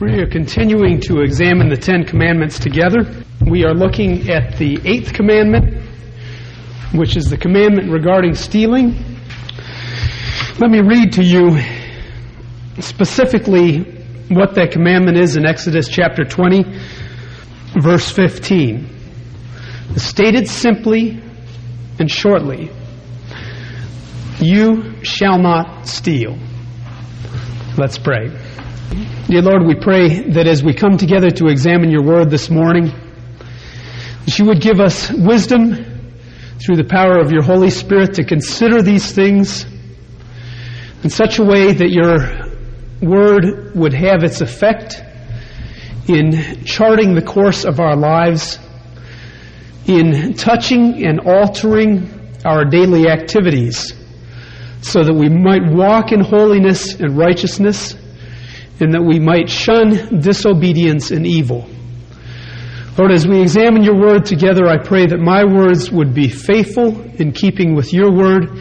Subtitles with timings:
[0.00, 3.04] We are continuing to examine the Ten Commandments together.
[3.48, 5.84] We are looking at the Eighth Commandment,
[6.92, 8.96] which is the commandment regarding stealing.
[10.58, 11.60] Let me read to you
[12.80, 13.82] specifically
[14.30, 16.64] what that commandment is in Exodus chapter 20,
[17.80, 18.88] verse 15.
[19.94, 21.22] Stated simply
[22.00, 22.68] and shortly,
[24.40, 26.36] you shall not steal.
[27.78, 28.36] Let's pray.
[28.90, 32.86] Dear Lord, we pray that as we come together to examine your word this morning,
[34.26, 35.74] that you would give us wisdom
[36.58, 39.64] through the power of your Holy Spirit to consider these things
[41.02, 42.18] in such a way that your
[43.00, 45.02] word would have its effect
[46.06, 48.58] in charting the course of our lives,
[49.86, 52.10] in touching and altering
[52.44, 53.94] our daily activities,
[54.82, 57.94] so that we might walk in holiness and righteousness
[58.80, 61.68] and that we might shun disobedience and evil.
[62.96, 67.00] Lord, as we examine your word together, I pray that my words would be faithful
[67.20, 68.56] in keeping with your word,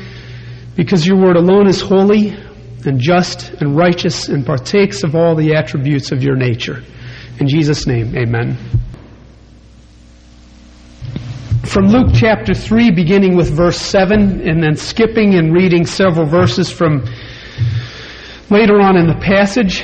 [0.76, 2.36] because your word alone is holy
[2.86, 6.84] and just and righteous and partakes of all the attributes of your nature.
[7.40, 8.58] In Jesus' name, amen.
[11.64, 16.72] From Luke chapter 3, beginning with verse 7, and then skipping and reading several verses
[16.72, 17.06] from
[18.50, 19.84] later on in the passage,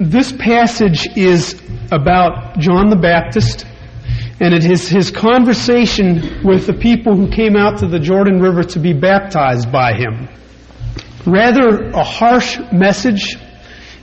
[0.00, 1.60] this passage is
[1.92, 3.66] about John the Baptist,
[4.40, 8.64] and it is his conversation with the people who came out to the Jordan River
[8.64, 10.26] to be baptized by him.
[11.26, 13.36] Rather a harsh message,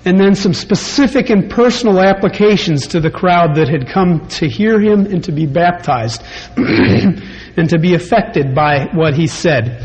[0.05, 4.79] and then some specific and personal applications to the crowd that had come to hear
[4.79, 6.21] him and to be baptized,
[6.57, 9.83] and to be affected by what he said.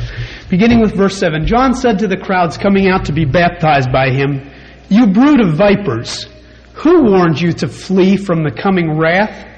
[0.50, 4.10] Beginning with verse 7, John said to the crowds coming out to be baptized by
[4.10, 4.50] him,
[4.92, 6.26] you brood of vipers,
[6.74, 9.48] who warned you to flee from the coming wrath?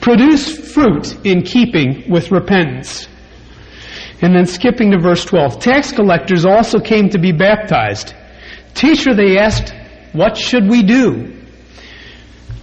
[0.00, 3.08] Produce fruit in keeping with repentance.
[4.20, 5.58] And then skipping to verse 12.
[5.58, 8.14] Tax collectors also came to be baptized.
[8.74, 9.72] Teacher, they asked,
[10.12, 11.34] what should we do?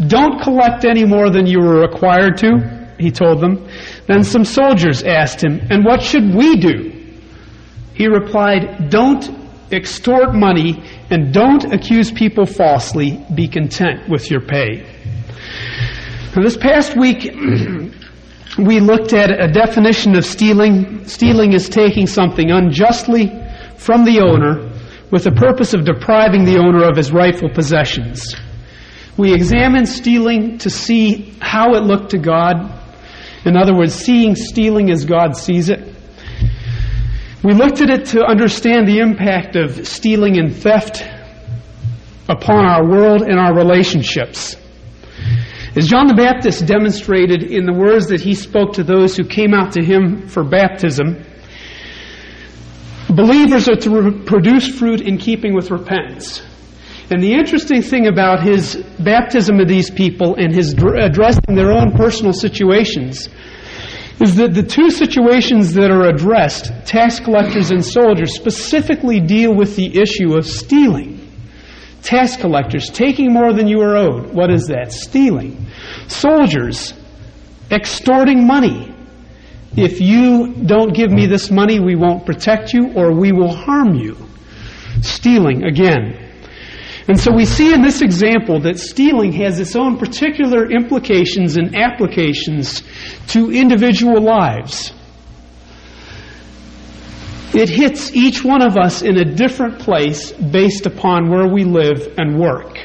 [0.08, 3.68] Don't collect any more than you were required to, he told them.
[4.08, 6.96] Then some soldiers asked him, and what should we do?
[7.94, 9.30] He replied, don't
[9.72, 13.24] extort money, and don't accuse people falsely.
[13.34, 14.86] Be content with your pay.
[16.36, 17.24] Now, this past week,
[18.58, 21.06] we looked at a definition of stealing.
[21.08, 23.32] Stealing is taking something unjustly
[23.78, 24.70] from the owner
[25.12, 28.36] with the purpose of depriving the owner of his rightful possessions.
[29.18, 32.72] We examined stealing to see how it looked to God.
[33.44, 35.96] In other words, seeing stealing as God sees it.
[37.42, 41.02] We looked at it to understand the impact of stealing and theft
[42.28, 44.58] upon our world and our relationships.
[45.76, 49.54] As John the Baptist demonstrated in the words that he spoke to those who came
[49.54, 51.24] out to him for baptism,
[53.10, 56.44] believers are to produce fruit in keeping with repentance.
[57.10, 61.94] And the interesting thing about his baptism of these people and his addressing their own
[61.94, 63.30] personal situations
[64.20, 69.76] is that the two situations that are addressed, tax collectors and soldiers, specifically deal with
[69.76, 71.16] the issue of stealing.
[72.02, 74.34] Tax collectors, taking more than you are owed.
[74.34, 74.92] What is that?
[74.92, 75.68] Stealing.
[76.08, 76.94] Soldiers,
[77.72, 78.94] extorting money.
[79.78, 83.96] If you don't give me this money, we won't protect you or we will harm
[83.96, 84.18] you.
[85.02, 86.29] Stealing, again.
[87.10, 91.76] And so we see in this example that stealing has its own particular implications and
[91.76, 92.84] applications
[93.30, 94.94] to individual lives.
[97.52, 102.14] It hits each one of us in a different place based upon where we live
[102.16, 102.78] and work.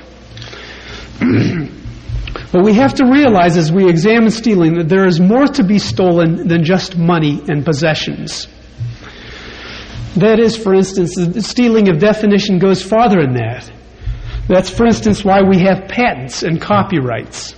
[1.20, 5.78] but we have to realize as we examine stealing that there is more to be
[5.78, 8.48] stolen than just money and possessions.
[10.16, 13.70] That is, for instance, the stealing of definition goes farther than that.
[14.48, 17.54] That's, for instance, why we have patents and copyrights.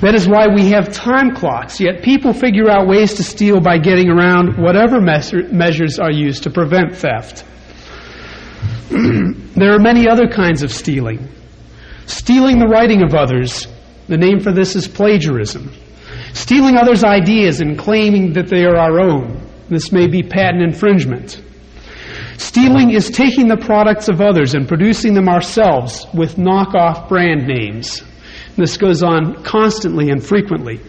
[0.00, 3.78] That is why we have time clocks, yet people figure out ways to steal by
[3.78, 7.44] getting around whatever measures are used to prevent theft.
[8.90, 11.28] there are many other kinds of stealing.
[12.06, 13.66] Stealing the writing of others,
[14.08, 15.72] the name for this is plagiarism.
[16.32, 19.46] Stealing others' ideas and claiming that they are our own.
[19.68, 21.42] This may be patent infringement.
[22.38, 28.02] Stealing is taking the products of others and producing them ourselves with knockoff brand names.
[28.56, 30.80] This goes on constantly and frequently.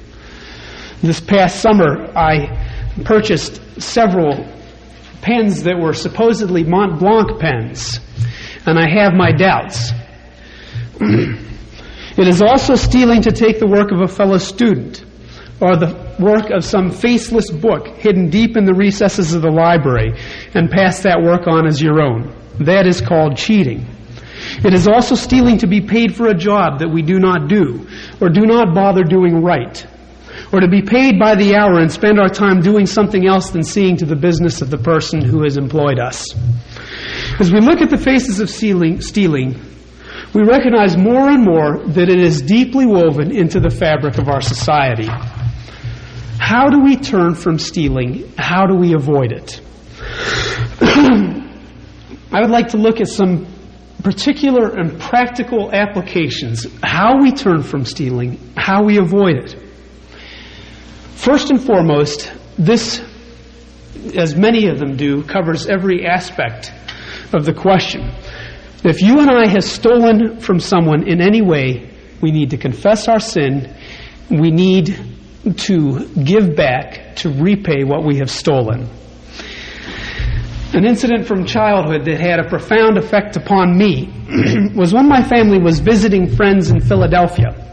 [1.01, 4.47] This past summer, I purchased several
[5.21, 7.99] pens that were supposedly Mont Blanc pens,
[8.67, 9.91] and I have my doubts.
[11.01, 15.03] it is also stealing to take the work of a fellow student
[15.61, 20.13] or the work of some faceless book hidden deep in the recesses of the library
[20.53, 22.33] and pass that work on as your own.
[22.59, 23.85] That is called cheating.
[24.63, 27.87] It is also stealing to be paid for a job that we do not do
[28.21, 29.85] or do not bother doing right
[30.53, 33.63] or to be paid by the hour and spend our time doing something else than
[33.63, 36.33] seeing to the business of the person who has employed us.
[37.39, 39.59] As we look at the faces of stealing, stealing
[40.33, 44.41] we recognize more and more that it is deeply woven into the fabric of our
[44.41, 45.09] society.
[46.39, 48.31] How do we turn from stealing?
[48.37, 49.61] How do we avoid it?
[52.31, 53.45] I would like to look at some
[54.03, 59.55] particular and practical applications, how we turn from stealing, how we avoid it.
[61.15, 63.01] First and foremost, this,
[64.15, 66.71] as many of them do, covers every aspect
[67.33, 68.09] of the question.
[68.85, 73.09] If you and I have stolen from someone in any way, we need to confess
[73.09, 73.75] our sin.
[74.29, 78.89] We need to give back, to repay what we have stolen.
[80.73, 84.13] An incident from childhood that had a profound effect upon me
[84.75, 87.65] was when my family was visiting friends in Philadelphia.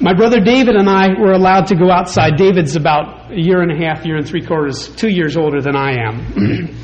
[0.00, 2.36] My brother David and I were allowed to go outside.
[2.36, 5.74] David's about a year and a half, year and three quarters, two years older than
[5.74, 6.76] I am.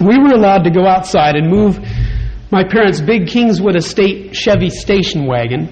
[0.00, 1.78] we were allowed to go outside and move
[2.50, 5.68] my parents' big Kingswood Estate Chevy station wagon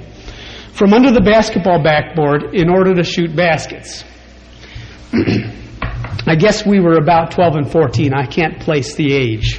[0.77, 4.05] from under the basketball backboard in order to shoot baskets.
[6.27, 8.13] I guess we were about 12 and 14.
[8.13, 9.59] I can't place the age.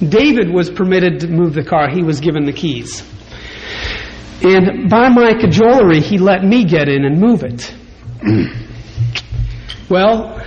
[0.00, 1.90] David was permitted to move the car.
[1.90, 3.02] He was given the keys.
[4.42, 7.74] And by my cajolery, he let me get in and move it.
[9.90, 10.42] well,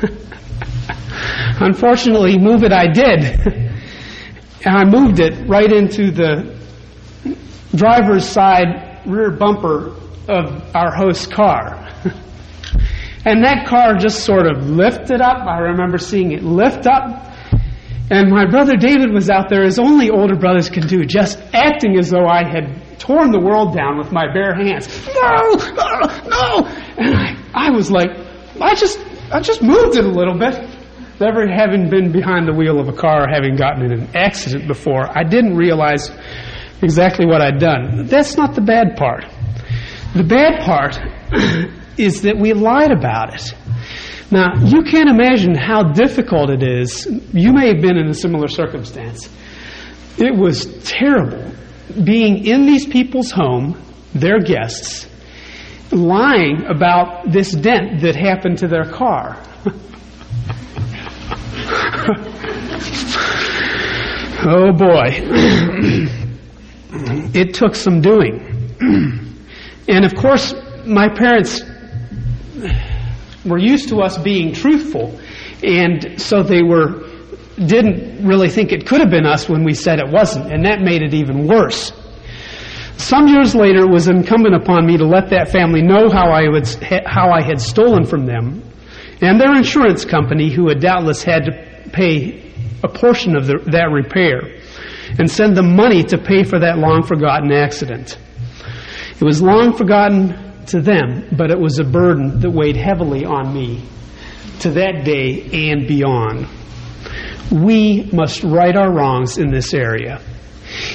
[1.60, 3.64] unfortunately, move it I did.
[4.64, 6.52] And I moved it right into the
[7.76, 9.94] driver's side rear bumper
[10.28, 11.88] of our host's car.
[13.24, 15.38] and that car just sort of lifted up.
[15.46, 17.24] I remember seeing it lift up.
[18.10, 21.98] And my brother David was out there, as only older brothers can do, just acting
[21.98, 24.88] as though I had torn the world down with my bare hands.
[25.14, 26.66] No, no, no!
[26.96, 28.10] And I, I was like,
[28.60, 28.98] I just,
[29.30, 30.54] I just moved it a little bit
[31.20, 34.68] never having been behind the wheel of a car or having gotten in an accident
[34.68, 36.10] before, I didn't realize
[36.82, 38.06] exactly what I'd done.
[38.06, 39.24] That's not the bad part.
[40.14, 40.98] The bad part
[41.98, 43.54] is that we lied about it.
[44.30, 47.06] Now, you can't imagine how difficult it is.
[47.32, 49.28] You may have been in a similar circumstance.
[50.18, 51.50] It was terrible
[52.04, 53.80] being in these people's home,
[54.14, 55.06] their guests,
[55.90, 59.42] lying about this dent that happened to their car.
[64.44, 66.18] oh boy.
[66.90, 68.40] it took some doing.
[69.88, 70.54] and of course,
[70.86, 71.62] my parents
[73.44, 75.18] were used to us being truthful,
[75.62, 77.06] and so they were
[77.56, 80.80] didn't really think it could have been us when we said it wasn't, and that
[80.80, 81.92] made it even worse.
[82.96, 86.48] Some years later, it was incumbent upon me to let that family know how I,
[86.48, 86.66] would,
[87.06, 88.62] how I had stolen from them,
[89.20, 92.52] and their insurance company, who had doubtless had to pay
[92.84, 94.57] a portion of the, that repair
[95.18, 98.18] and send them money to pay for that long forgotten accident.
[99.20, 103.52] It was long forgotten to them, but it was a burden that weighed heavily on
[103.54, 103.84] me
[104.60, 106.46] to that day and beyond.
[107.50, 110.20] We must right our wrongs in this area.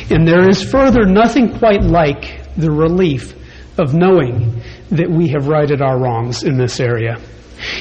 [0.10, 3.34] And there is further nothing quite like the relief
[3.80, 4.62] of knowing
[4.92, 7.20] that we have righted our wrongs in this area.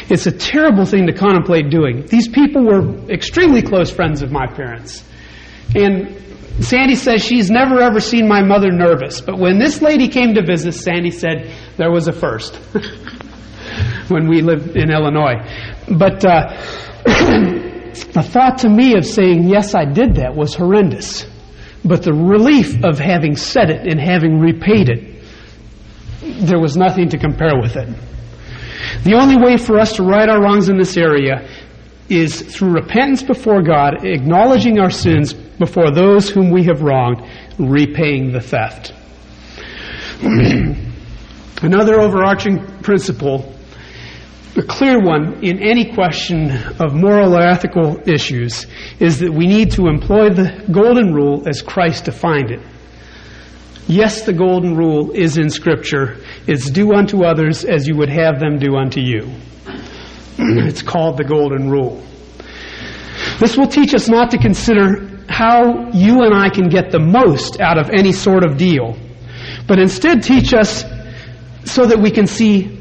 [0.09, 2.07] It's a terrible thing to contemplate doing.
[2.07, 5.05] These people were extremely close friends of my parents.
[5.75, 6.17] And
[6.61, 9.21] Sandy says she's never ever seen my mother nervous.
[9.21, 12.57] But when this lady came to visit, Sandy said there was a first
[14.09, 15.37] when we lived in Illinois.
[15.89, 16.55] But uh,
[17.05, 21.27] the thought to me of saying, yes, I did that was horrendous.
[21.85, 25.25] But the relief of having said it and having repaid it,
[26.21, 27.89] there was nothing to compare with it.
[29.05, 31.49] The only way for us to right our wrongs in this area
[32.09, 37.23] is through repentance before God, acknowledging our sins before those whom we have wronged,
[37.59, 38.93] repaying the theft.
[41.63, 43.55] Another overarching principle,
[44.57, 48.67] a clear one in any question of moral or ethical issues,
[48.99, 52.61] is that we need to employ the golden rule as Christ defined it.
[53.89, 56.19] Yes, the golden rule is in Scripture.
[56.47, 59.31] It's do unto others as you would have them do unto you.
[60.39, 62.03] it's called the golden rule.
[63.39, 67.61] This will teach us not to consider how you and I can get the most
[67.61, 68.97] out of any sort of deal,
[69.67, 70.85] but instead teach us
[71.65, 72.79] so that we can see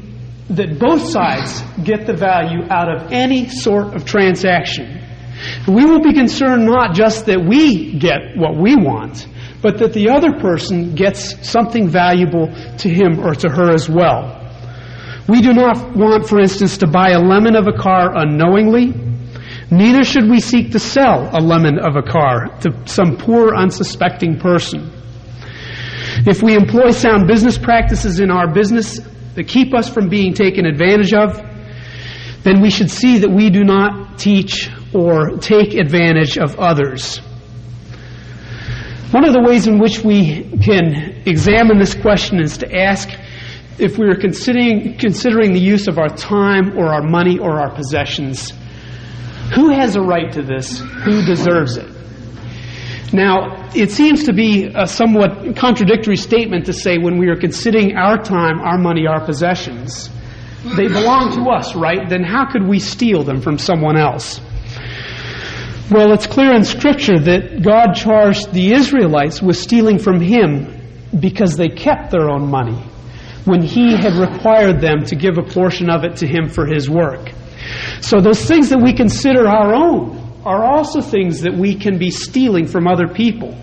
[0.50, 5.00] that both sides get the value out of any sort of transaction.
[5.66, 9.26] We will be concerned not just that we get what we want,
[9.62, 14.41] but that the other person gets something valuable to him or to her as well.
[15.28, 18.92] We do not want, for instance, to buy a lemon of a car unknowingly.
[19.70, 24.38] Neither should we seek to sell a lemon of a car to some poor, unsuspecting
[24.38, 24.90] person.
[26.26, 29.00] If we employ sound business practices in our business
[29.34, 31.40] that keep us from being taken advantage of,
[32.42, 37.18] then we should see that we do not teach or take advantage of others.
[39.12, 43.08] One of the ways in which we can examine this question is to ask
[43.78, 47.74] if we are considering, considering the use of our time or our money or our
[47.74, 48.52] possessions.
[49.54, 50.78] Who has a right to this?
[50.78, 51.88] Who deserves it?
[53.12, 57.94] Now, it seems to be a somewhat contradictory statement to say when we are considering
[57.94, 60.08] our time, our money, our possessions,
[60.76, 62.08] they belong to us, right?
[62.08, 64.40] Then how could we steal them from someone else?
[65.90, 70.80] Well, it's clear in Scripture that God charged the Israelites with stealing from Him
[71.18, 72.82] because they kept their own money
[73.44, 76.88] when He had required them to give a portion of it to Him for His
[76.88, 77.30] work.
[78.00, 82.10] So those things that we consider our own are also things that we can be
[82.10, 83.56] stealing from other people.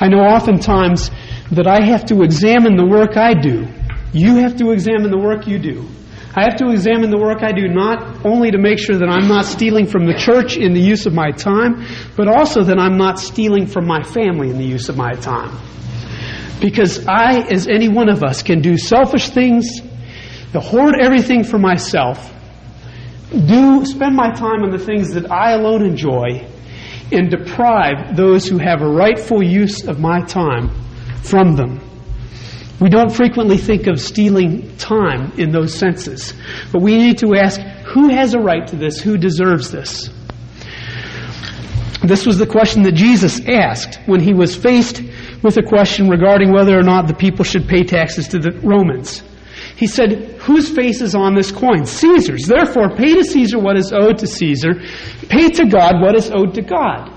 [0.00, 1.10] I know oftentimes
[1.52, 3.66] that I have to examine the work I do.
[4.12, 5.86] You have to examine the work you do.
[6.34, 9.28] I have to examine the work I do not only to make sure that I'm
[9.28, 11.84] not stealing from the church in the use of my time,
[12.16, 15.58] but also that I'm not stealing from my family in the use of my time.
[16.60, 19.80] Because I, as any one of us, can do selfish things,
[20.52, 22.34] to hoard everything for myself,
[23.30, 26.46] do spend my time on the things that I alone enjoy,
[27.12, 30.70] and deprive those who have a rightful use of my time
[31.22, 31.80] from them.
[32.80, 36.32] We don't frequently think of stealing time in those senses,
[36.72, 39.00] but we need to ask who has a right to this?
[39.00, 40.10] Who deserves this?
[42.04, 45.02] This was the question that Jesus asked when he was faced
[45.42, 49.22] with a question regarding whether or not the people should pay taxes to the Romans.
[49.76, 51.86] He said, Whose face is on this coin?
[51.86, 52.46] Caesar's.
[52.46, 54.74] Therefore, pay to Caesar what is owed to Caesar,
[55.28, 57.12] pay to God what is owed to God.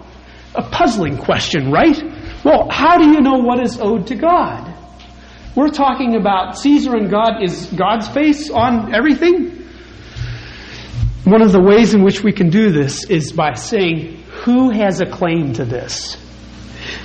[0.54, 1.98] A puzzling question, right?
[2.44, 4.72] Well, how do you know what is owed to God?
[5.56, 7.44] We're talking about Caesar and God.
[7.44, 9.58] Is God's face on everything?
[11.24, 15.02] One of the ways in which we can do this is by saying, Who has
[15.02, 16.18] a claim to this?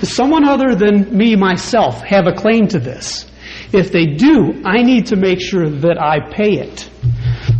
[0.02, 3.30] Someone other than me, myself, have a claim to this?
[3.72, 6.90] If they do, I need to make sure that I pay it.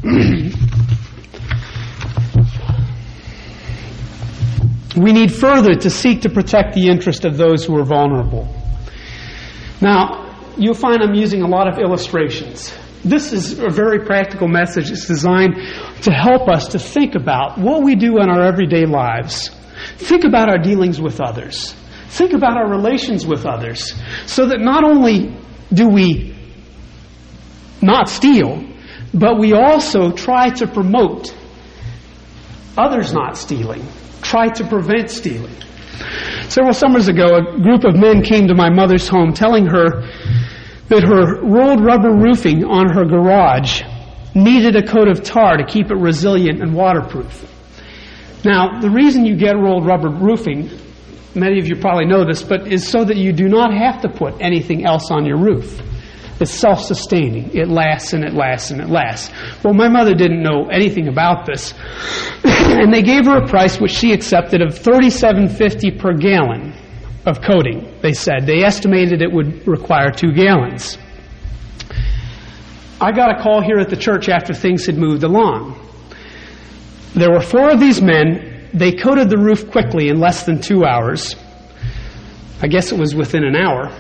[4.97, 8.49] we need further to seek to protect the interest of those who are vulnerable.
[9.81, 12.73] Now, you'll find I'm using a lot of illustrations.
[13.05, 14.91] This is a very practical message.
[14.91, 15.57] It's designed
[16.03, 19.51] to help us to think about what we do in our everyday lives.
[19.97, 21.77] Think about our dealings with others.
[22.09, 23.95] Think about our relations with others.
[24.27, 25.37] So that not only
[25.73, 26.37] do we
[27.83, 28.65] not steal,
[29.13, 31.35] but we also try to promote
[32.77, 33.85] others not stealing,
[34.23, 35.55] try to prevent stealing.
[36.49, 40.03] Several summers ago, a group of men came to my mother's home telling her
[40.89, 43.83] that her rolled rubber roofing on her garage
[44.35, 47.53] needed a coat of tar to keep it resilient and waterproof.
[48.45, 50.71] Now, the reason you get rolled rubber roofing,
[51.37, 54.09] many of you probably know this, but is so that you do not have to
[54.09, 55.81] put anything else on your roof.
[56.41, 57.57] It's self sustaining.
[57.57, 59.33] It lasts and it lasts and it lasts.
[59.65, 61.73] Well, my mother didn't know anything about this.
[62.45, 66.75] and they gave her a price which she accepted of thirty-seven fifty per gallon
[67.25, 68.47] of coating, they said.
[68.47, 70.99] They estimated it would require two gallons.
[73.01, 75.81] I got a call here at the church after things had moved along.
[77.15, 78.56] There were four of these men.
[78.75, 81.35] They coated the roof quickly in less than two hours.
[82.63, 83.91] I guess it was within an hour.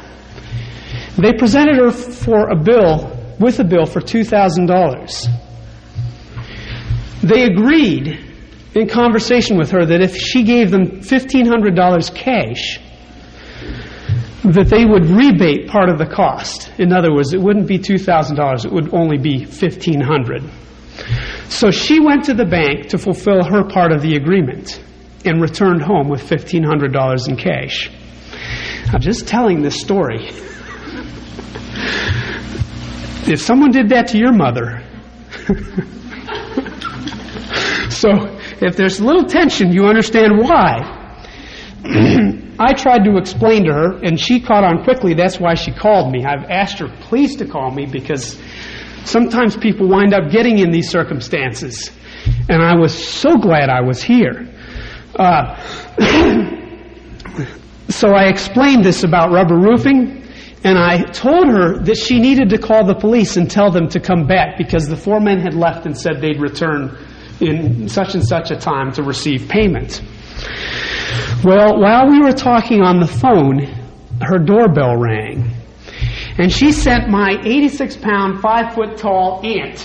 [1.19, 5.27] They presented her for a bill, with a bill for $2,000.
[7.23, 8.21] They agreed
[8.75, 12.79] in conversation with her that if she gave them $1,500 cash,
[14.45, 16.71] that they would rebate part of the cost.
[16.79, 20.51] In other words, it wouldn't be $2,000, it would only be $1,500.
[21.49, 24.83] So she went to the bank to fulfill her part of the agreement
[25.25, 27.91] and returned home with $1,500 in cash.
[28.93, 30.27] I'm just telling this story.
[33.29, 34.83] if someone did that to your mother,
[37.91, 38.11] so
[38.61, 40.93] if there's a little tension, you understand why.
[42.59, 45.15] I tried to explain to her, and she caught on quickly.
[45.15, 46.25] That's why she called me.
[46.25, 48.41] I've asked her, please, to call me because
[49.07, 51.91] sometimes people wind up getting in these circumstances.
[52.49, 54.49] And I was so glad I was here.
[55.15, 55.57] Uh,
[57.89, 60.25] so I explained this about rubber roofing,
[60.65, 64.01] and I told her that she needed to call the police and tell them to
[64.01, 66.97] come back because the four men had left and said they'd return
[67.41, 70.03] in such and such a time to receive payment.
[71.45, 73.61] Well, while we were talking on the phone,
[74.21, 75.56] her doorbell rang.
[76.39, 79.81] And she sent my 86 pound, 5 foot tall aunt,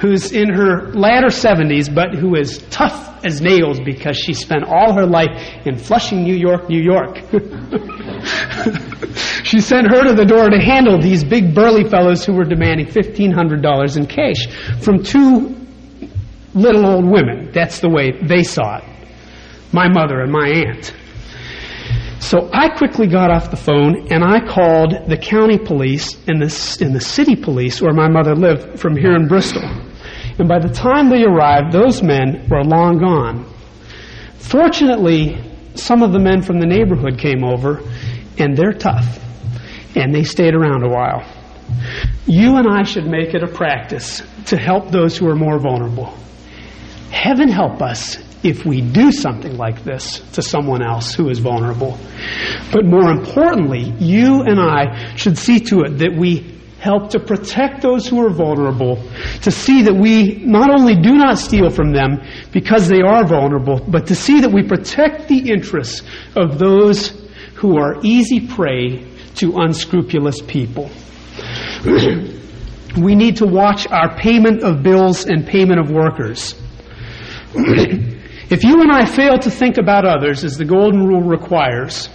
[0.00, 4.94] who's in her latter 70s, but who is tough as nails because she spent all
[4.94, 7.16] her life in Flushing, New York, New York.
[9.44, 12.86] she sent her to the door to handle these big burly fellows who were demanding
[12.86, 14.46] $1,500 in cash
[14.82, 15.56] from two
[16.54, 17.50] little old women.
[17.52, 18.84] That's the way they saw it.
[19.72, 20.94] My mother and my aunt.
[22.20, 26.78] So I quickly got off the phone and I called the county police and the,
[26.84, 29.62] and the city police where my mother lived from here in Bristol.
[30.38, 33.46] And by the time they arrived, those men were long gone.
[34.36, 35.38] Fortunately,
[35.74, 37.80] some of the men from the neighborhood came over
[38.38, 39.24] and they're tough.
[39.96, 41.24] And they stayed around a while.
[42.26, 46.14] You and I should make it a practice to help those who are more vulnerable.
[47.10, 51.98] Heaven help us if we do something like this to someone else who is vulnerable.
[52.72, 57.82] But more importantly, you and I should see to it that we help to protect
[57.82, 58.96] those who are vulnerable,
[59.42, 62.20] to see that we not only do not steal from them
[62.52, 66.02] because they are vulnerable, but to see that we protect the interests
[66.36, 69.04] of those who are easy prey
[69.34, 70.88] to unscrupulous people.
[72.96, 76.54] we need to watch our payment of bills and payment of workers.
[78.50, 82.08] If you and I fail to think about others as the golden rule requires,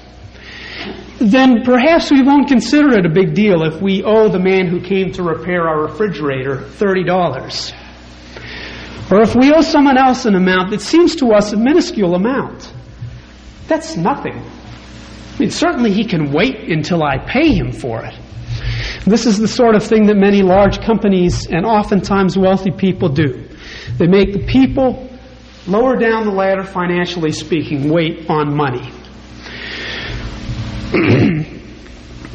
[1.20, 4.82] then perhaps we won't consider it a big deal if we owe the man who
[4.82, 7.74] came to repair our refrigerator $30.
[9.12, 12.74] Or if we owe someone else an amount that seems to us a minuscule amount.
[13.68, 14.34] That's nothing.
[14.36, 18.16] I mean, certainly he can wait until I pay him for it.
[19.06, 23.48] This is the sort of thing that many large companies and oftentimes wealthy people do.
[23.98, 25.10] They make the people
[25.68, 28.92] lower down the ladder, financially speaking, wait on money.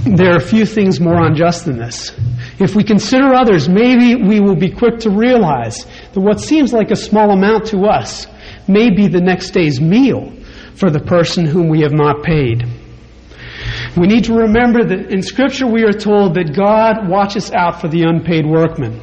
[0.04, 2.12] there are few things more unjust than this.
[2.58, 6.90] If we consider others, maybe we will be quick to realize that what seems like
[6.90, 8.26] a small amount to us
[8.66, 10.32] may be the next day's meal
[10.74, 12.64] for the person whom we have not paid.
[13.96, 17.88] We need to remember that in Scripture we are told that God watches out for
[17.88, 19.00] the unpaid workman.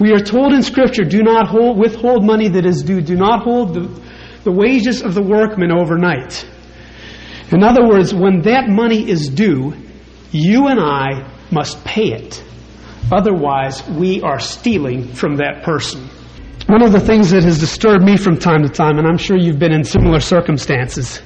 [0.00, 3.00] We are told in Scripture, do not hold, withhold money that is due.
[3.00, 4.02] Do not hold the,
[4.42, 6.46] the wages of the workman overnight.
[7.50, 9.74] In other words, when that money is due,
[10.32, 12.42] you and I must pay it.
[13.12, 16.08] Otherwise, we are stealing from that person.
[16.66, 19.36] One of the things that has disturbed me from time to time, and I'm sure
[19.36, 21.20] you've been in similar circumstances,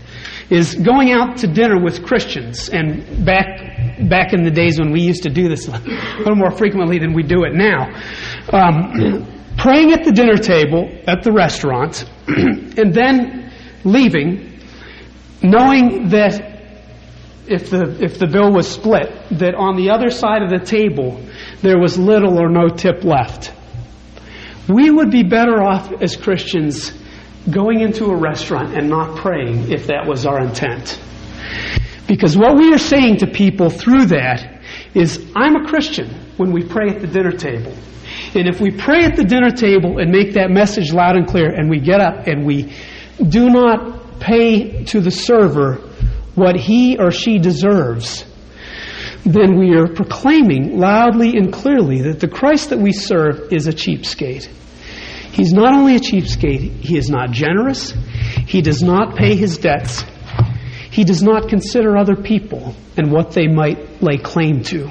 [0.50, 2.68] is going out to dinner with Christians.
[2.68, 3.68] And back
[4.08, 5.78] back in the days when we used to do this a
[6.18, 7.92] little more frequently than we do it now,
[8.52, 9.26] um,
[9.58, 13.52] praying at the dinner table at the restaurant, and then
[13.84, 14.60] leaving,
[15.42, 16.58] knowing that
[17.46, 21.20] if the if the bill was split, that on the other side of the table
[21.62, 23.52] there was little or no tip left.
[24.68, 26.92] We would be better off as Christians
[27.50, 31.00] going into a restaurant and not praying if that was our intent.
[32.06, 34.62] Because what we are saying to people through that
[34.94, 37.74] is, I'm a Christian when we pray at the dinner table.
[38.34, 41.50] And if we pray at the dinner table and make that message loud and clear,
[41.50, 42.72] and we get up and we
[43.28, 45.76] do not pay to the server
[46.34, 48.24] what he or she deserves,
[49.24, 53.72] then we are proclaiming loudly and clearly that the Christ that we serve is a
[53.72, 54.48] cheapskate.
[55.32, 57.94] He's not only a cheapskate, he is not generous,
[58.46, 60.04] he does not pay his debts,
[60.90, 64.90] he does not consider other people and what they might lay claim to.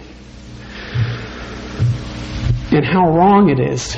[2.72, 3.96] And how wrong it is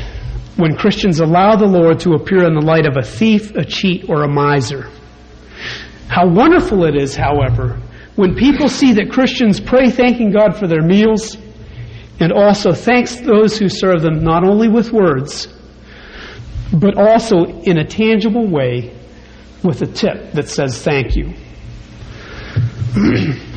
[0.56, 4.10] when Christians allow the Lord to appear in the light of a thief, a cheat,
[4.10, 4.90] or a miser.
[6.08, 7.80] How wonderful it is, however,
[8.16, 11.38] when people see that Christians pray thanking God for their meals
[12.20, 15.48] and also thanks those who serve them not only with words,
[16.74, 18.96] but also in a tangible way
[19.64, 21.34] with a tip that says thank you.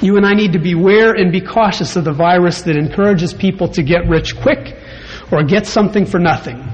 [0.00, 3.68] you and I need to beware and be cautious of the virus that encourages people
[3.68, 4.76] to get rich quick
[5.30, 6.64] or get something for nothing.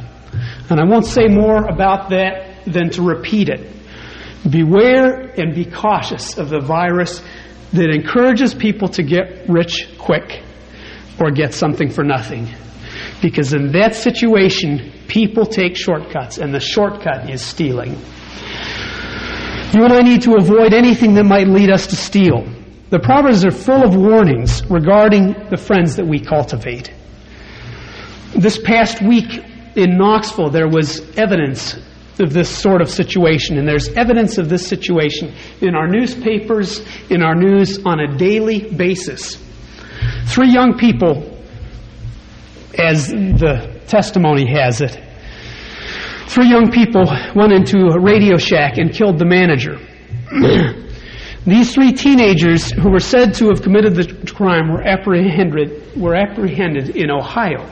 [0.71, 3.71] And I won't say more about that than to repeat it.
[4.49, 7.23] Beware and be cautious of the virus
[7.73, 10.43] that encourages people to get rich quick
[11.21, 12.49] or get something for nothing.
[13.25, 17.93] Because in that situation, people take shortcuts, and the shortcut is stealing.
[19.73, 22.47] You and I need to avoid anything that might lead us to steal.
[22.91, 26.93] The Proverbs are full of warnings regarding the friends that we cultivate.
[28.37, 29.43] This past week
[29.75, 31.79] in Knoxville, there was evidence
[32.21, 35.33] of this sort of situation, and there's evidence of this situation
[35.63, 39.43] in our newspapers, in our news on a daily basis.
[40.27, 41.34] Three young people,
[42.79, 44.99] as the testimony has it,
[46.27, 49.79] three young people went into a Radio Shack and killed the manager.
[51.47, 56.97] These three teenagers who were said to have committed the crime were apprehended, were apprehended
[56.97, 57.69] in Ohio.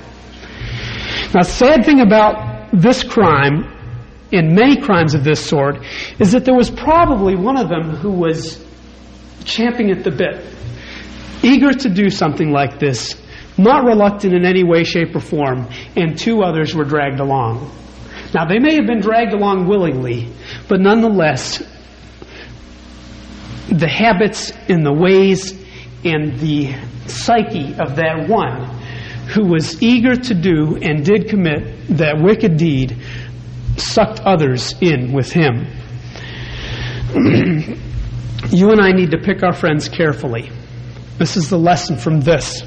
[1.34, 3.64] Now, sad thing about this crime
[4.30, 5.78] and many crimes of this sort
[6.18, 8.62] is that there was probably one of them who was
[9.44, 10.44] champing at the bit,
[11.42, 13.14] eager to do something like this,
[13.58, 17.70] not reluctant in any way, shape, or form, and two others were dragged along.
[18.34, 20.28] Now, they may have been dragged along willingly,
[20.68, 21.62] but nonetheless,
[23.68, 25.52] the habits and the ways
[26.04, 26.74] and the
[27.06, 28.64] psyche of that one
[29.34, 32.96] who was eager to do and did commit that wicked deed
[33.76, 35.66] sucked others in with him.
[38.50, 40.50] you and I need to pick our friends carefully.
[41.18, 42.62] This is the lesson from this.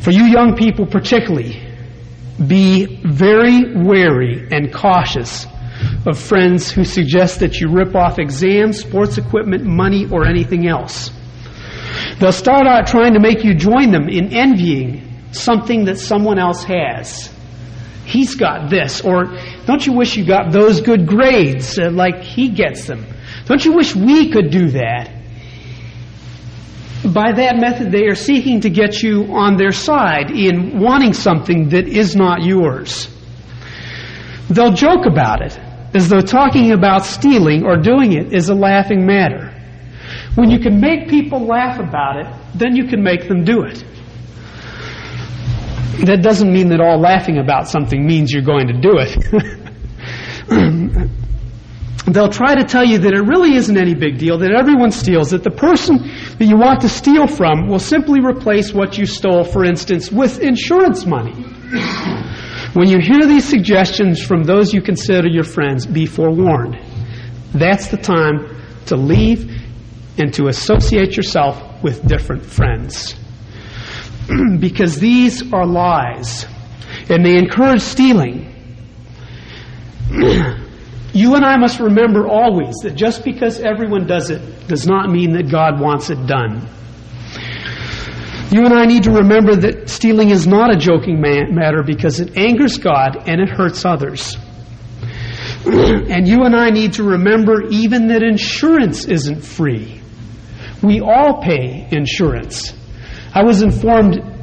[0.00, 1.60] For you young people, particularly,
[2.44, 5.46] be very wary and cautious
[6.06, 11.10] of friends who suggest that you rip off exams, sports equipment, money, or anything else.
[12.18, 16.64] They'll start out trying to make you join them in envying something that someone else
[16.64, 17.32] has.
[18.04, 19.00] He's got this.
[19.00, 19.24] Or
[19.66, 23.04] don't you wish you got those good grades uh, like he gets them?
[23.46, 25.10] Don't you wish we could do that?
[27.04, 31.68] By that method, they are seeking to get you on their side in wanting something
[31.70, 33.08] that is not yours.
[34.48, 35.58] They'll joke about it
[35.94, 39.52] as though talking about stealing or doing it is a laughing matter.
[40.34, 43.84] When you can make people laugh about it, then you can make them do it.
[46.04, 49.62] That doesn't mean that all laughing about something means you're going to do it.
[52.06, 55.30] They'll try to tell you that it really isn't any big deal, that everyone steals,
[55.30, 55.98] that the person
[56.38, 60.38] that you want to steal from will simply replace what you stole, for instance, with
[60.40, 61.32] insurance money.
[62.74, 66.78] When you hear these suggestions from those you consider your friends, be forewarned.
[67.52, 69.50] That's the time to leave
[70.16, 73.16] and to associate yourself with different friends.
[74.60, 76.46] because these are lies
[77.08, 78.52] and they encourage stealing.
[81.16, 85.32] you and I must remember always that just because everyone does it does not mean
[85.32, 86.68] that God wants it done.
[88.50, 92.36] You and I need to remember that stealing is not a joking matter because it
[92.36, 94.36] angers God and it hurts others.
[95.64, 100.02] and you and I need to remember even that insurance isn't free.
[100.82, 102.74] We all pay insurance.
[103.34, 104.35] I was informed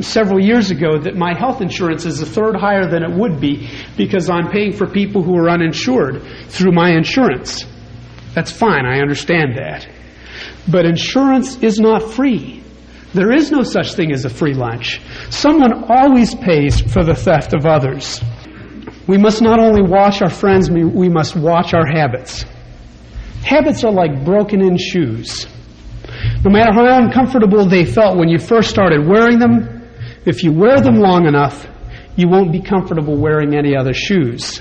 [0.00, 3.68] several years ago that my health insurance is a third higher than it would be
[3.96, 7.64] because I'm paying for people who are uninsured through my insurance.
[8.34, 9.88] That's fine, I understand that.
[10.68, 12.62] But insurance is not free.
[13.14, 15.00] There is no such thing as a free lunch.
[15.30, 18.20] Someone always pays for the theft of others.
[19.06, 22.44] We must not only watch our friends, we must watch our habits.
[23.42, 25.46] Habits are like broken in shoes.
[26.44, 29.75] No matter how uncomfortable they felt when you first started wearing them,
[30.26, 31.66] if you wear them long enough,
[32.16, 34.60] you won't be comfortable wearing any other shoes.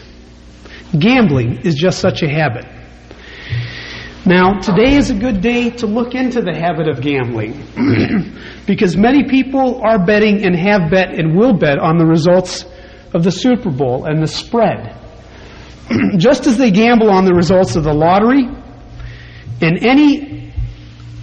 [0.97, 2.65] Gambling is just such a habit.
[4.27, 7.63] Now, today is a good day to look into the habit of gambling
[8.65, 12.65] because many people are betting and have bet and will bet on the results
[13.13, 14.99] of the Super Bowl and the spread.
[16.17, 18.45] Just as they gamble on the results of the lottery
[19.61, 20.34] and any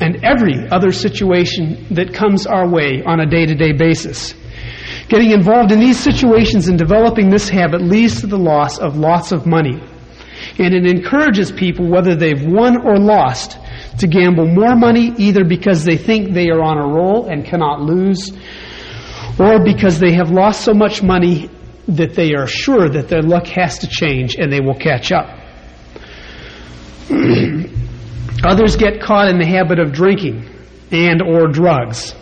[0.00, 4.34] and every other situation that comes our way on a day to day basis.
[5.08, 9.32] Getting involved in these situations and developing this habit leads to the loss of lots
[9.32, 9.80] of money
[10.58, 13.58] and it encourages people, whether they've won or lost,
[13.98, 17.80] to gamble more money either because they think they are on a roll and cannot
[17.80, 18.32] lose,
[19.38, 21.50] or because they have lost so much money
[21.88, 25.38] that they are sure that their luck has to change and they will catch up.
[28.44, 30.48] Others get caught in the habit of drinking
[30.90, 32.14] and or drugs.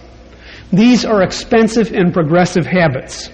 [0.72, 3.30] These are expensive and progressive habits.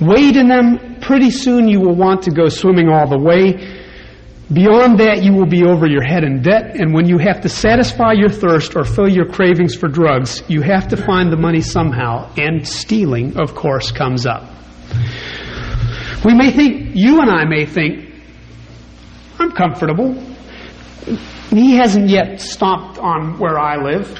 [0.00, 3.84] Wade in them, pretty soon you will want to go swimming all the way
[4.52, 7.48] Beyond that, you will be over your head in debt, and when you have to
[7.48, 11.60] satisfy your thirst or fill your cravings for drugs, you have to find the money
[11.60, 14.44] somehow, and stealing, of course, comes up.
[16.24, 18.14] We may think, you and I may think,
[19.40, 20.14] I'm comfortable.
[21.50, 24.18] He hasn't yet stopped on where I live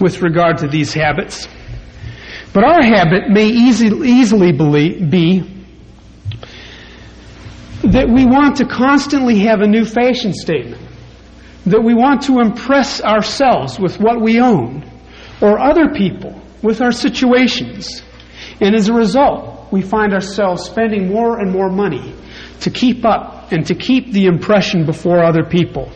[0.00, 1.48] with regard to these habits.
[2.52, 5.40] But our habit may easy, easily be
[7.84, 10.82] that we want to constantly have a new fashion statement,
[11.66, 14.84] that we want to impress ourselves with what we own,
[15.40, 18.02] or other people with our situations.
[18.60, 22.14] And as a result, we find ourselves spending more and more money
[22.60, 25.92] to keep up and to keep the impression before other people.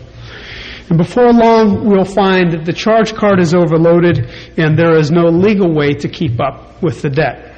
[0.88, 5.25] And before long, we'll find that the charge card is overloaded and there is no
[5.25, 7.55] legal way to keep up with the debt.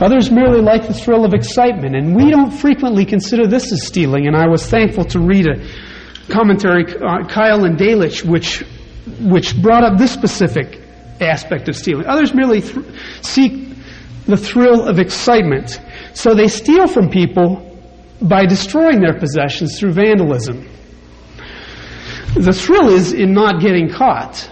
[0.00, 4.26] Others merely like the thrill of excitement, and we don't frequently consider this as stealing.
[4.26, 5.56] And I was thankful to read a
[6.30, 8.62] commentary, uh, Keil and Delitzsch, which,
[9.20, 10.82] which brought up this specific
[11.20, 12.06] aspect of stealing.
[12.06, 12.84] Others merely th-
[13.22, 13.74] seek
[14.26, 15.80] the thrill of excitement.
[16.12, 17.65] So they steal from people
[18.20, 20.68] by destroying their possessions through vandalism.
[22.34, 24.50] The thrill is in not getting caught.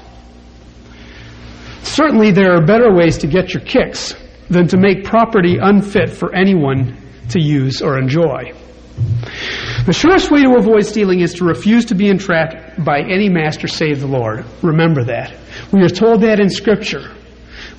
[1.82, 4.14] Certainly, there are better ways to get your kicks
[4.48, 6.96] than to make property unfit for anyone
[7.30, 8.52] to use or enjoy.
[9.86, 13.68] The surest way to avoid stealing is to refuse to be entrapped by any master
[13.68, 14.44] save the Lord.
[14.62, 15.34] Remember that.
[15.72, 17.12] We are told that in Scripture.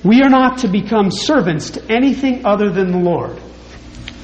[0.04, 3.40] We are not to become servants to anything other than the Lord,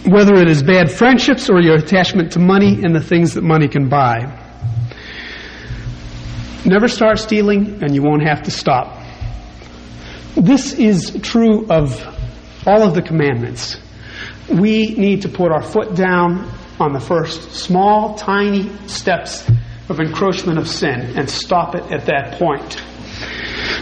[0.06, 3.68] whether it is bad friendships or your attachment to money and the things that money
[3.68, 4.38] can buy.
[6.64, 9.00] Never start stealing, and you won't have to stop.
[10.36, 12.00] This is true of
[12.66, 13.78] all of the commandments.
[14.48, 19.48] We need to put our foot down on the first small, tiny steps
[19.88, 22.82] of encroachment of sin and stop it at that point.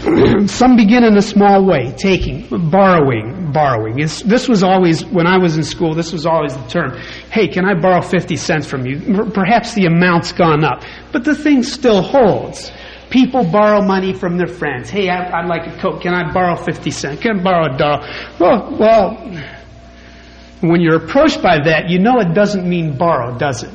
[0.49, 3.99] Some begin in a small way, taking, borrowing, borrowing.
[3.99, 6.97] It's, this was always, when I was in school, this was always the term,
[7.31, 9.25] hey, can I borrow 50 cents from you?
[9.33, 12.71] Perhaps the amount's gone up, but the thing still holds.
[13.09, 14.89] People borrow money from their friends.
[14.89, 16.01] Hey, I, would like a Coke.
[16.01, 17.21] Can I borrow 50 cents?
[17.21, 18.07] Can I borrow a dollar?
[18.39, 19.15] Well, well,
[20.61, 23.73] when you're approached by that, you know it doesn't mean borrow, does it?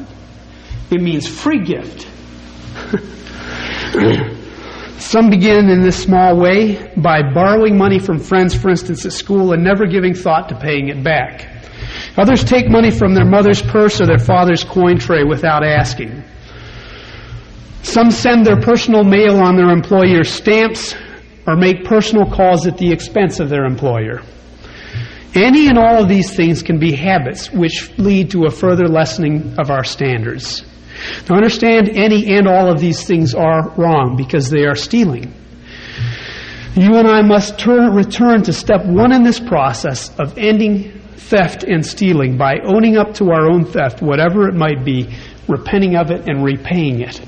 [0.90, 2.08] It means free gift.
[4.98, 9.52] Some begin in this small way by borrowing money from friends, for instance, at school,
[9.52, 11.48] and never giving thought to paying it back.
[12.16, 16.24] Others take money from their mother's purse or their father's coin tray without asking.
[17.82, 20.96] Some send their personal mail on their employer's stamps
[21.46, 24.22] or make personal calls at the expense of their employer.
[25.34, 29.54] Any and all of these things can be habits which lead to a further lessening
[29.58, 30.65] of our standards.
[31.28, 35.34] Now understand any and all of these things are wrong because they are stealing.
[36.74, 41.64] You and I must turn, return to step one in this process of ending theft
[41.64, 45.08] and stealing by owning up to our own theft, whatever it might be,
[45.48, 47.20] repenting of it and repaying it.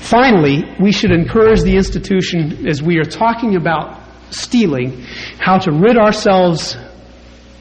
[0.00, 5.02] Finally, we should encourage the institution, as we are talking about stealing,
[5.38, 6.76] how to rid ourselves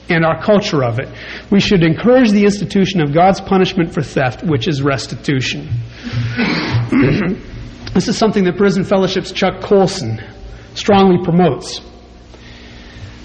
[0.10, 1.10] and our culture of it.
[1.52, 5.70] We should encourage the institution of God's punishment for theft, which is restitution.
[7.94, 10.22] this is something that Prison Fellowship's Chuck Colson
[10.74, 11.82] strongly promotes.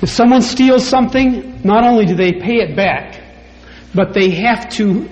[0.02, 3.22] If someone steals something, not only do they pay it back,
[3.94, 5.08] but they have to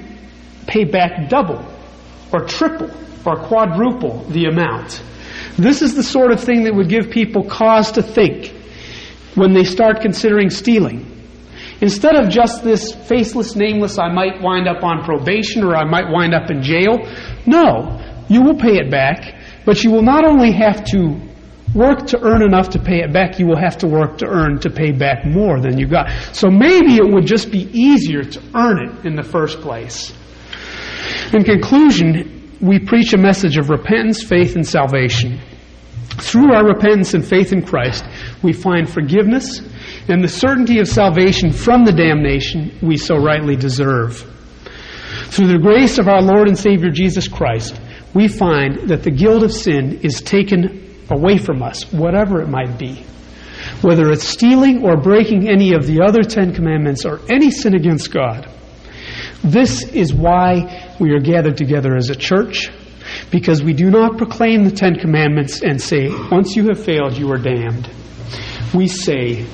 [0.67, 1.65] pay back double
[2.33, 2.91] or triple
[3.27, 5.03] or quadruple the amount.
[5.59, 8.55] This is the sort of thing that would give people cause to think
[9.35, 11.18] when they start considering stealing.
[11.81, 16.11] Instead of just this faceless, nameless, I might wind up on probation or I might
[16.11, 16.99] wind up in jail,
[17.47, 21.21] no, you will pay it back, but you will not only have to
[21.75, 24.59] work to earn enough to pay it back, you will have to work to earn
[24.61, 26.11] to pay back more than you got.
[26.35, 30.13] So maybe it would just be easier to earn it in the first place.
[31.33, 35.41] In conclusion, we preach a message of repentance, faith, and salvation.
[36.21, 38.05] Through our repentance and faith in Christ,
[38.43, 39.61] we find forgiveness
[40.09, 44.25] and the certainty of salvation from the damnation we so rightly deserve.
[45.27, 47.79] Through the grace of our Lord and Savior Jesus Christ,
[48.15, 52.79] we find that the guilt of sin is taken away from us, whatever it might
[52.79, 53.05] be.
[53.83, 58.13] Whether it's stealing or breaking any of the other Ten Commandments or any sin against
[58.13, 58.49] God.
[59.45, 62.71] This is why we are gathered together as a church,
[63.31, 67.31] because we do not proclaim the Ten Commandments and say, once you have failed, you
[67.31, 67.91] are damned.
[68.75, 69.47] We say,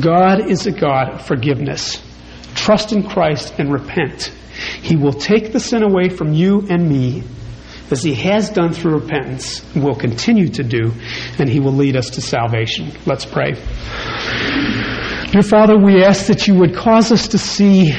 [0.00, 2.02] God is a God of forgiveness.
[2.54, 4.32] Trust in Christ and repent.
[4.82, 7.22] He will take the sin away from you and me
[7.90, 10.92] as he has done through repentance and will continue to do,
[11.38, 12.90] and he will lead us to salvation.
[13.04, 13.52] Let's pray.
[15.30, 17.92] Dear Father, we ask that you would cause us to see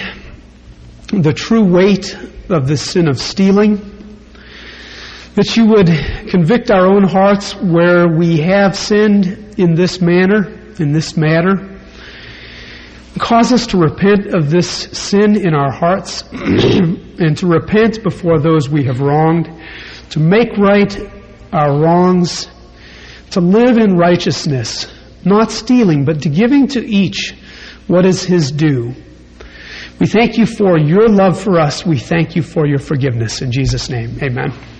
[1.08, 2.18] the true weight
[2.50, 3.78] of the sin of stealing,
[5.36, 5.88] that you would
[6.30, 10.48] convict our own hearts where we have sinned in this manner,
[10.80, 11.73] in this matter.
[13.20, 18.70] Cause us to repent of this sin in our hearts and to repent before those
[18.70, 19.50] we have wronged,
[20.10, 20.98] to make right
[21.52, 22.48] our wrongs,
[23.32, 24.92] to live in righteousness,
[25.24, 27.36] not stealing, but to giving to each
[27.88, 28.94] what is his due.
[30.00, 31.86] We thank you for your love for us.
[31.86, 33.42] We thank you for your forgiveness.
[33.42, 34.54] In Jesus' name, amen.